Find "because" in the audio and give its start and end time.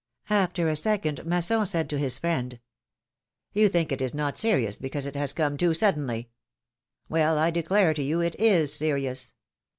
4.79-5.05